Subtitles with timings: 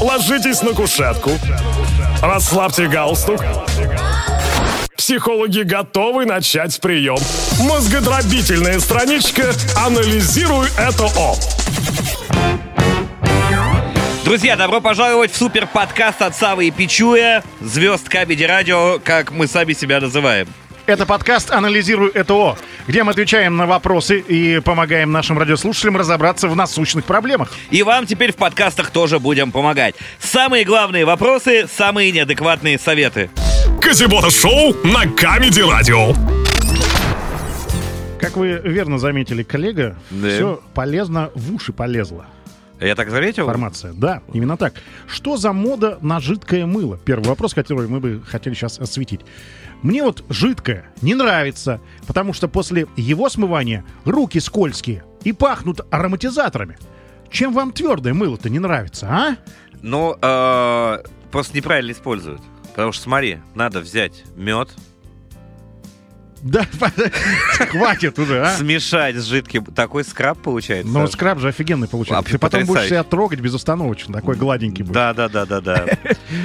[0.00, 1.30] Ложитесь на кушетку.
[2.22, 3.40] Расслабьте галстук.
[4.96, 7.18] Психологи готовы начать прием.
[7.60, 11.36] Мозгодробительная страничка «Анализируй это О».
[14.24, 19.48] Друзья, добро пожаловать в супер подкаст от Савы и Пичуя, звезд Кабеди Радио, как мы
[19.48, 20.46] сами себя называем.
[20.84, 22.56] Это подкаст «Анализируй ЭТО»,
[22.88, 27.52] где мы отвечаем на вопросы и помогаем нашим радиослушателям разобраться в насущных проблемах.
[27.70, 29.94] И вам теперь в подкастах тоже будем помогать.
[30.18, 33.30] Самые главные вопросы, самые неадекватные советы.
[33.80, 36.14] Казибота шоу на Камеди Радио.
[38.20, 40.28] Как вы верно заметили, коллега, Да.
[40.28, 42.26] все полезно в уши полезло.
[42.82, 43.44] Я так заметил?
[43.44, 43.92] Информация.
[43.92, 44.74] Да, именно так.
[45.06, 46.98] Что за мода на жидкое мыло?
[47.04, 49.20] Первый вопрос, который мы бы хотели сейчас осветить.
[49.82, 56.76] Мне вот жидкое не нравится, потому что после его смывания руки скользкие и пахнут ароматизаторами.
[57.30, 59.36] Чем вам твердое мыло-то не нравится, а?
[59.80, 60.98] Ну, э,
[61.30, 62.42] просто неправильно используют.
[62.70, 64.70] Потому что, смотри, надо взять мед,
[66.42, 66.66] Да,
[67.70, 68.56] хватит уже, а?
[68.56, 69.64] смешать с жидким.
[69.64, 70.92] Такой скраб получается.
[70.92, 72.32] Но скраб же офигенный получается.
[72.32, 74.92] Ты потом будешь себя трогать безостановочно, такой гладенький будет.
[74.92, 75.86] Да, да, да, да, да.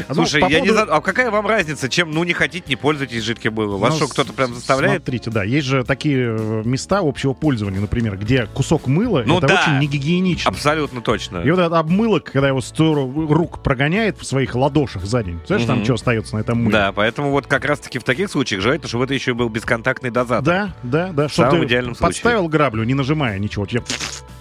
[0.09, 3.23] Ну, Слушай, я не знаю, а какая вам разница, чем, ну, не хотите, не пользуйтесь
[3.23, 3.80] жидким мылом?
[3.80, 5.04] Вас Ну, что, кто-то прям заставляет?
[5.04, 9.48] Смотрите, да, есть же такие э, места общего пользования, например, где кусок мыла, Ну это
[9.48, 10.50] очень негигиенично.
[10.50, 11.38] Абсолютно точно.
[11.39, 15.66] И вот этот обмылок, когда его сто рук прогоняет в своих ладошах за день, знаешь,
[15.66, 16.72] там что остается на этом мыле?
[16.72, 20.43] Да, поэтому вот как раз-таки в таких случаях желательно, чтобы это еще был бесконтактный дозатор.
[20.43, 21.30] Да, да, да.
[21.30, 22.13] Чтобы ты идеальном случае.
[22.13, 23.81] подставил граблю, не нажимая ничего, тебе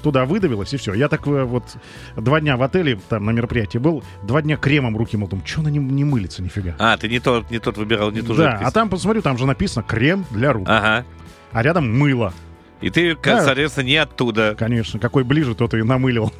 [0.02, 0.94] туда выдавилось, и все.
[0.94, 1.64] Я так э, вот
[2.16, 5.61] два дня в отеле, там на мероприятии был, два дня кремом руки мыл, думаю, что
[5.61, 6.77] она не, не мылится нифига.
[6.78, 8.69] А, ты не тот, не тот выбирал, не ту да, жидкость.
[8.69, 11.05] а там, посмотрю, там же написано крем для рук, Ага.
[11.52, 12.33] а рядом мыло.
[12.80, 13.42] И ты, Да.
[13.42, 14.55] соответственно, не оттуда.
[14.56, 16.33] Конечно, какой ближе, тот и намылил.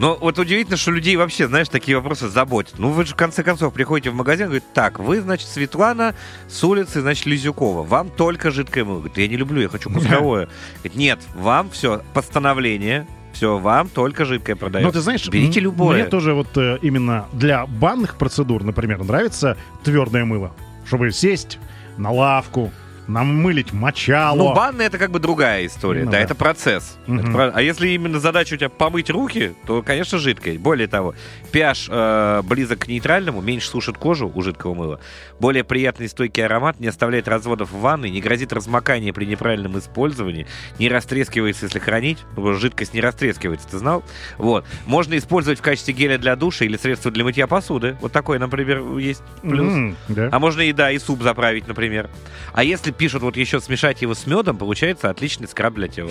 [0.00, 2.78] Но вот удивительно, что людей вообще, знаешь, такие вопросы заботят.
[2.78, 6.14] Ну, вы же в конце концов приходите в магазин и говорите, так, вы, значит, Светлана
[6.48, 7.82] с улицы, значит, Лизюкова.
[7.82, 9.00] Вам только жидкое мыло.
[9.00, 10.48] Говорит, я не люблю, я хочу кусковое.
[10.76, 14.86] Говорит, нет, вам все, постановление, все, вам только жидкое продается.
[14.86, 15.98] Ну, ты знаешь, Берите любое.
[15.98, 20.52] Мне тоже вот э, именно для банных процедур, например, нравится твердое мыло.
[20.86, 21.58] Чтобы сесть
[21.98, 22.72] на лавку,
[23.12, 24.36] намылить мочало.
[24.36, 26.00] Ну, банная это как бы другая история.
[26.04, 26.20] Ну да, да.
[26.24, 26.96] это процесс.
[27.06, 27.18] Мгм.
[27.20, 30.58] Это про- А если именно задача у тебя помыть руки, то, конечно, жидкое.
[30.58, 31.14] Более того,
[31.52, 35.00] pH э, близок к нейтральному, меньше сушит кожу у жидкого мыла.
[35.40, 40.46] Более приятный стойкий аромат не оставляет разводов в ванной, не грозит размокание при неправильном использовании,
[40.78, 42.18] не растрескивается, если хранить.
[42.36, 44.04] Жидкость не растрескивается, ты знал?
[44.38, 44.64] Вот.
[44.86, 47.96] Можно использовать в качестве геля для душа или средства для мытья посуды.
[48.00, 49.72] Вот такой, например, есть плюс.
[49.72, 50.28] М, да.
[50.30, 52.08] А можно и да, и суп заправить, например.
[52.52, 56.10] А если пишут вот еще смешать его с медом, получается отличный скраб для тела.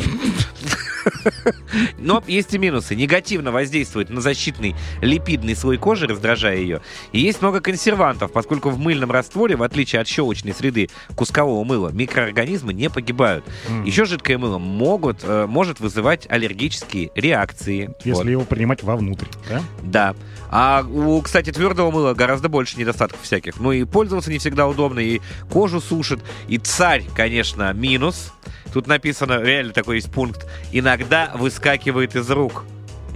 [2.00, 2.95] Но есть и минусы.
[2.95, 6.81] Негативно воздействует на защитный липидный слой кожи, раздражая ее.
[7.11, 11.89] И есть много консервантов, поскольку в мыльном растворе, в отличие от щелочной среды кускового мыла,
[11.89, 13.45] микроорганизмы не погибают.
[13.67, 13.83] М.
[13.83, 17.94] Еще жидкое мыло могут, э, может вызывать аллергические реакции.
[18.03, 18.27] Если Вот.
[18.27, 19.61] его принимать вовнутрь, да?
[19.83, 20.16] Да.
[20.50, 23.60] А у, кстати, твердого мыла гораздо больше недостатков всяких.
[23.60, 25.22] Ну и пользоваться не всегда удобно, и
[25.52, 26.20] кожу сушит.
[26.48, 28.34] И царь, конечно, минус.
[28.74, 30.48] Тут написано, реально такой есть пункт.
[30.72, 32.64] Иногда выскакивает из рук.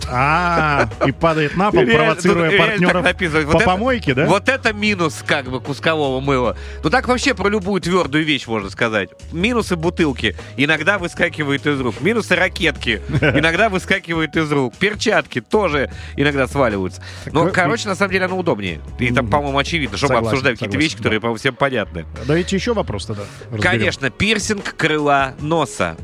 [0.09, 3.05] А, и падает на пол, провоцируя партнеров
[3.51, 4.25] по помойке, да?
[4.25, 6.57] Вот это минус, как бы, кускового мыла.
[6.83, 9.09] Ну так вообще про любую твердую вещь можно сказать.
[9.31, 12.01] Минусы бутылки иногда выскакивают из рук.
[12.01, 14.75] Минусы ракетки иногда выскакивают из рук.
[14.75, 17.01] Перчатки тоже иногда сваливаются.
[17.31, 18.81] Но, вы- короче, на самом деле оно удобнее.
[18.99, 22.05] И там, по-моему, очевидно, что мы Согласен, обсуждаем какие-то вещи, которые, по-моему, всем понятны.
[22.25, 23.23] Давайте еще вопрос тогда.
[23.61, 25.97] Конечно, пирсинг крыла носа.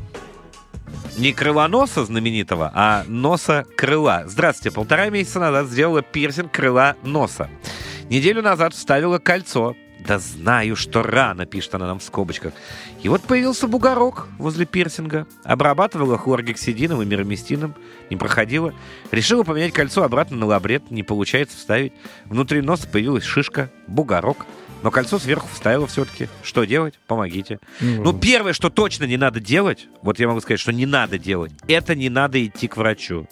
[1.20, 4.22] Не крыла носа знаменитого, а носа крыла.
[4.24, 7.50] Здравствуйте, полтора месяца назад сделала пирсинг крыла носа.
[8.08, 9.76] Неделю назад вставила кольцо.
[10.06, 12.52] Да знаю, что рано, пишет она нам в скобочках.
[13.02, 15.26] И вот появился бугорок возле пирсинга.
[15.44, 17.74] Обрабатывала хлоргексидином и мироместином.
[18.08, 18.74] Не проходила.
[19.10, 20.90] Решила поменять кольцо обратно на лабрет.
[20.90, 21.92] Не получается вставить.
[22.24, 24.46] Внутри носа появилась шишка, бугорок.
[24.82, 26.28] Но кольцо сверху вставила все-таки.
[26.42, 26.98] Что делать?
[27.06, 27.60] Помогите.
[27.80, 31.52] Ну, первое, что точно не надо делать, вот я могу сказать, что не надо делать,
[31.68, 33.28] это не надо идти к врачу.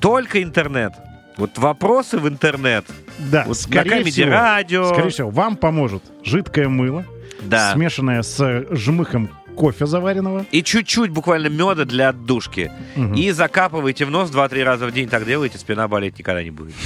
[0.00, 0.92] Только интернет.
[1.36, 2.86] Вот вопросы в интернет.
[3.18, 4.92] Да, Вот на скорее Камеди всего, Радио.
[4.92, 7.04] скорее всего, вам поможет жидкое мыло,
[7.42, 7.72] Да.
[7.72, 10.46] смешанное с жмыхом кофе заваренного.
[10.50, 12.72] И чуть-чуть буквально меда для отдушки.
[12.96, 13.14] Мгм.
[13.14, 15.08] И закапывайте в нос 2-3 раза в день.
[15.08, 16.74] Так делайте, спина болеть никогда не будет.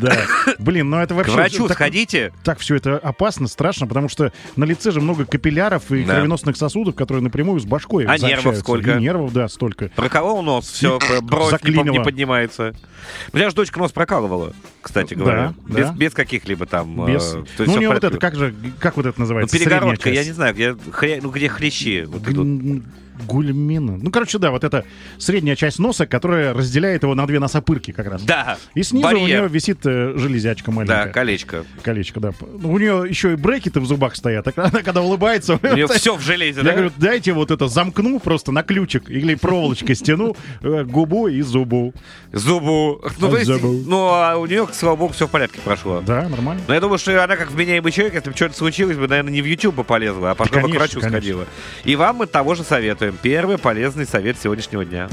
[0.00, 0.16] Да.
[0.58, 1.32] Блин, ну это К вообще...
[1.32, 2.32] врачу так- сходите.
[2.44, 6.14] Так все это опасно, страшно, потому что на лице же много капилляров и Да.
[6.14, 8.92] кровеносных сосудов, которые напрямую с башкой А нервов сколько?
[8.96, 9.90] И нервов, да, столько.
[9.96, 12.74] Проколол нос, все, бровь не поднимается.
[13.32, 14.52] У меня же дочка нос прокалывала,
[14.86, 15.54] кстати Да, говоря.
[15.68, 15.78] да.
[15.78, 17.04] Без, без каких-либо там...
[17.06, 17.34] э, Без...
[17.34, 19.56] есть ну, у нее вот это, как же, как вот это Ну, называется?
[19.58, 22.82] перегородка, Средняя я не знаю, где, хря- ну, где хрящи вот идут.
[23.26, 23.96] Гульмина.
[23.96, 24.84] Ну, короче, да, вот это
[25.16, 28.22] средняя часть носа, которая разделяет его на две носопырки как раз.
[28.22, 29.26] Да, И снизу у барьер.
[29.40, 31.06] нее висит э, железячка маленькая.
[31.06, 31.64] Да, колечко.
[31.82, 32.32] Колечко, да.
[32.60, 34.44] Ну, У нее еще и брекеты в зубах стоят.
[34.44, 36.72] Так она, когда улыбается, У нее все в железе, я да?
[36.72, 41.94] говорю, дайте вот это замкну просто на ключик или проволочкой стяну э, губу и зубу.
[42.34, 43.00] Зубу.
[43.18, 43.82] Ну, Зубу.
[43.86, 46.00] ну, а у нее, слава богу, все в порядке прошло.
[46.00, 46.62] Да, нормально.
[46.68, 49.42] Но я думаю, что она как вменяемый человек, если бы что-то случилось бы, наверное, не
[49.42, 51.10] в YouTube бы полезла, а пошла бы к Конечно, врачу конечно.
[51.18, 51.46] сходила.
[51.84, 53.18] И вам мы того же советуем.
[53.20, 55.08] Первый полезный совет сегодняшнего дня.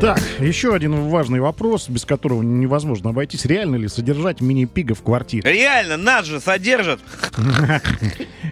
[0.00, 3.46] Так, еще один важный вопрос, без которого невозможно обойтись.
[3.46, 5.50] Реально ли содержать мини-пига в квартире?
[5.50, 7.00] Реально, нас же содержат.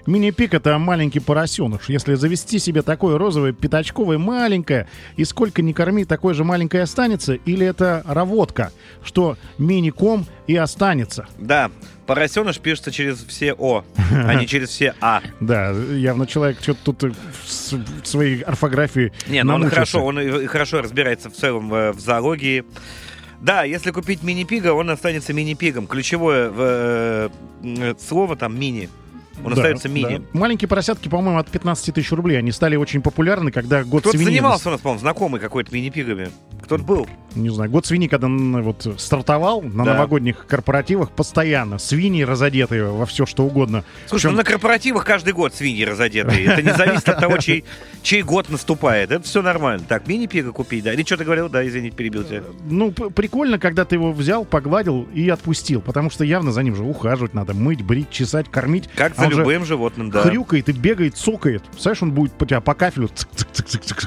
[0.07, 1.89] Мини-пик— это маленький поросеныш.
[1.89, 4.87] Если завести себе такое розовое пятачковое маленькое,
[5.17, 8.73] и сколько ни корми, такое же маленькое останется, или это раводка,
[9.03, 11.27] что мини-ком и останется?
[11.39, 11.71] Да,
[12.07, 15.23] поросеныш пишется через все О, а не через все А.
[15.41, 20.47] Да, явно человек что-то тут э, в в своей орфографии Не, ну он хорошо, он
[20.49, 22.65] хорошо разбирается в целом э, в зоологии.
[23.41, 25.87] Да, если купить мини-пига, он останется мини-пигом.
[25.87, 27.29] Ключевое э,
[27.99, 28.89] слово там мини.
[29.43, 30.19] Он Да, остается мини.
[30.19, 30.39] да.
[30.39, 32.39] Маленькие поросятки, по-моему, от 15 тысяч рублей.
[32.39, 34.33] Они стали очень популярны, когда год Кто-то свиньи...
[34.35, 36.31] занимался у нас, по-моему, знакомый какой-то мини-пигами.
[36.63, 37.07] Кто-то был.
[37.35, 39.93] Не знаю, год свиньи, когда вот стартовал на Да.
[39.95, 43.83] новогодних корпоративах, постоянно свиньи разодетые во все что угодно.
[44.07, 46.45] Слушай, Причем- ну на корпоративах каждый год свиньи разодетые.
[46.47, 47.65] Это не зависит от того, чей,
[48.03, 49.11] чей год наступает.
[49.11, 49.85] Это все нормально.
[49.89, 50.93] Так, мини-пига купить, да?
[50.93, 51.49] Или что ты говорил?
[51.49, 52.43] Да, извините, перебил тебя.
[52.69, 56.77] Ну, п- прикольно, когда ты его взял, погладил и отпустил, потому что явно за ним
[56.77, 58.89] же ухаживать надо, мыть, брить, чесать, кормить.
[58.95, 60.23] Как А за любым животным, да.
[60.23, 61.63] Хрюкает и бегает, цокает.
[61.65, 63.11] Представляешь, он будет по тебя по кафелю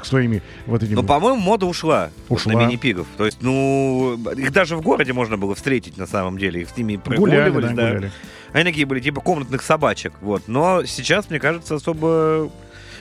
[0.03, 0.95] своими вот этими.
[0.95, 2.53] Ну, по-моему, мода ушла, вот Ушла.
[2.53, 3.07] на мини-пигов.
[3.17, 6.61] То есть, ну, их даже в городе можно было встретить на самом деле.
[6.61, 7.89] Их с ними гуляли, прогуливались, да, да.
[7.89, 8.11] гуляли.
[8.53, 10.13] Они такие были, типа комнатных собачек.
[10.21, 10.43] Вот.
[10.47, 12.51] Но сейчас, мне кажется, особо...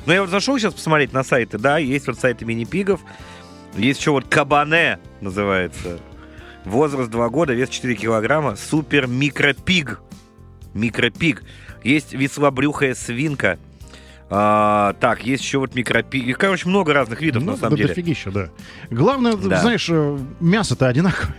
[0.07, 3.01] Ну, я вот зашел сейчас посмотреть на сайты, да, есть вот сайты мини-пигов.
[3.77, 6.01] Есть еще вот Кабане называется.
[6.65, 8.57] Возраст 2 года, вес 4 килограмма.
[8.57, 10.01] Супер микропиг.
[10.73, 11.45] Микропиг.
[11.85, 13.59] Есть веслобрюхая свинка.
[14.29, 16.25] А, так, есть еще вот микропиг.
[16.27, 17.89] Их, короче, много разных видов, Ну, на самом да деле.
[17.89, 18.49] дофигища, да.
[18.91, 19.61] Главное, Да.
[19.61, 21.35] знаешь, э, мясо-то одинаковое.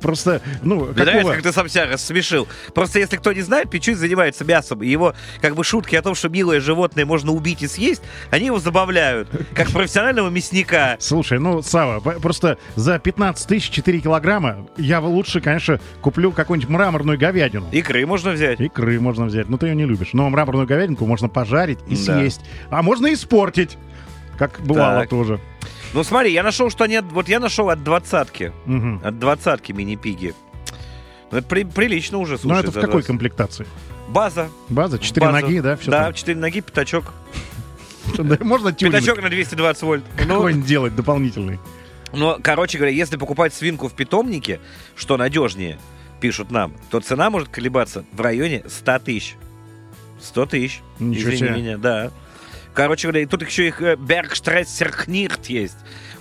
[0.00, 1.32] Просто, ну, Мне нравится, какого...
[1.34, 2.46] как ты сам себя рассмешил.
[2.74, 4.82] Просто если кто не знает, Пичуй занимается мясом.
[4.82, 8.46] И его как бы шутки о том, что милое животное можно убить и съесть, они
[8.46, 9.28] его забавляют.
[9.54, 10.96] Как профессионального мясника.
[11.00, 17.18] Слушай, ну, Сава, просто за 15 тысяч 4 килограмма я лучше, конечно, куплю какую-нибудь мраморную
[17.18, 17.66] говядину.
[17.72, 18.60] Икры можно взять.
[18.60, 20.10] Икры можно взять, но ты ее не любишь.
[20.12, 22.18] Но мраморную говядинку можно пожарить и Да.
[22.18, 22.40] съесть.
[22.70, 23.76] А можно испортить,
[24.38, 25.10] как бывало Так.
[25.10, 25.40] тоже.
[25.94, 26.96] Ну смотри, я нашел, что они...
[26.96, 28.52] от- Вот я нашел от двадцатки.
[28.66, 29.00] Мгм.
[29.02, 30.34] От двадцатки мини-пиги.
[31.30, 32.54] Ну, это при- прилично уже, слушай.
[32.54, 33.06] Но это в какой 20.
[33.06, 33.66] комплектации?
[34.08, 34.48] База.
[34.68, 35.40] База, четыре База.
[35.40, 35.76] ноги, да?
[35.76, 37.12] Все Да, четыре ноги, пятачок.
[38.40, 40.04] Можно тюнинг Пятачок на 220 вольт.
[40.26, 41.58] Ну, какой-нибудь делать дополнительный.
[42.14, 44.60] Но, короче говоря, если покупать свинку в питомнике,
[44.96, 45.78] что надежнее,
[46.20, 49.36] пишут нам, то цена может колебаться в районе 100 тысяч.
[50.22, 50.80] 100 тысяч.
[50.98, 51.50] Ничего Извини себе.
[51.50, 52.10] меня, да.
[52.74, 55.78] Короче говоря, и тут еще их Бергштрессеркнирт есть.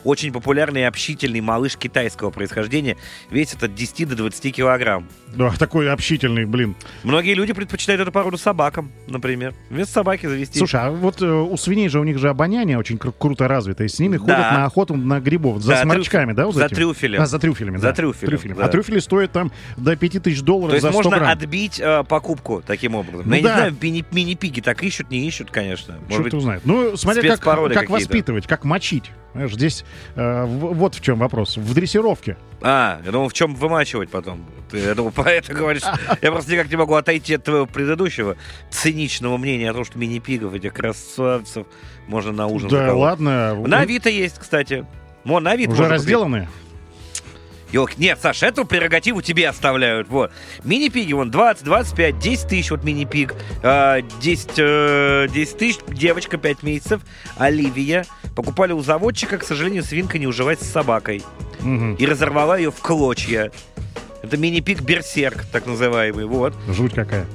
[0.08, 2.96] Очень популярный и общительный малыш китайского происхождения.
[3.30, 5.06] Весит от 10 до 20 килограмм.
[5.36, 6.78] Да, такой общительный, блин.
[7.04, 9.54] Многие люди предпочитают эту породу собакам, например.
[9.70, 10.60] Вместо собаки завести.
[10.60, 13.84] Слушай, а вот э, у свиней же у них же обоняние очень кру- круто развито,
[13.84, 14.22] и с ними Да.
[14.24, 15.62] ходят на охоту на грибов.
[15.62, 16.46] За Да, сморчками, да?
[16.46, 16.76] вот за этими?
[16.78, 17.22] трюфелем.
[17.22, 17.94] А, за трюфелями, За да.
[17.94, 18.64] трюфелем, да.
[18.66, 21.32] А трюфели стоят там до 5000 долларов То есть за 100 можно грамм.
[21.32, 23.24] отбить э, покупку таким образом.
[23.26, 23.50] Ну Но я да.
[23.50, 25.96] не знаю, мини- мини-пиги так ищут, не ищут, конечно.
[25.96, 26.62] Может Черт быть, его знает.
[26.64, 29.12] Ну, смотря как, как воспитывать, как мочить.
[29.34, 31.58] Знаешь, здесь э, вот в чем вопрос.
[31.58, 32.38] В дрессировке.
[32.62, 34.46] А, я думал, в чем вымачивать потом.
[34.72, 35.84] Ты, я думал, про это говоришь.
[36.22, 38.36] Я просто никак не могу отойти от твоего предыдущего
[38.72, 41.68] циничного мнения о том, что мини-пигов, этих красавцев,
[42.08, 43.02] можно на ужин да заколоть.
[43.02, 43.56] ладно.
[43.68, 44.86] На Авито есть, кстати.
[45.24, 46.50] Вон, на Авито Уже можно разделанные?
[47.72, 50.08] Ёлки, нет, Саша, эту прерогативу тебе оставляют.
[50.08, 50.32] Вот.
[50.64, 53.36] Мини-пиги, вон, 20, 25, 10 тысяч вот мини-пиг.
[53.64, 57.02] а, 10, э, 10 тысяч, девочка, 5 месяцев.
[57.38, 58.06] Оливия.
[58.36, 61.24] Покупали у заводчика, к сожалению, свинка не уживается с собакой.
[61.60, 61.96] Мгм.
[61.96, 63.52] и разорвала ее в клочья.
[64.22, 66.54] Это мини-пик Берсерк, так называемый, вот.
[66.68, 67.26] Жуть какая.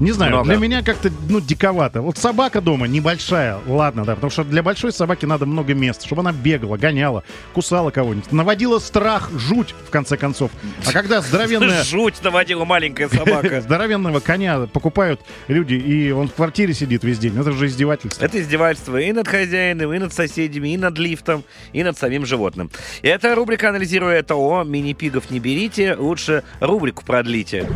[0.00, 0.48] Не знаю, Много.
[0.48, 2.00] для меня как-то, ну, диковато.
[2.00, 6.22] Вот собака дома небольшая, ладно, да, потому что для большой собаки надо много места, чтобы
[6.22, 7.22] она бегала, гоняла,
[7.52, 10.50] кусала кого-нибудь, наводила страх, жуть, в конце концов.
[10.86, 11.84] А когда здоровенная...
[11.90, 13.60] Жуть наводила маленькая собака.
[13.70, 17.38] Здоровенного коня покупают люди, и он в квартире сидит весь день.
[17.38, 18.24] Это же издевательство.
[18.24, 22.70] Это издевательство и над хозяином, и над соседями, и над лифтом, и над самим животным.
[23.02, 24.64] Это рубрика «Анализируя это О».
[24.64, 27.66] Мини-пигов не берите, лучше рубрику продлите.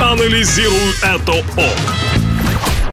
[0.00, 2.11] Анализируй это Up.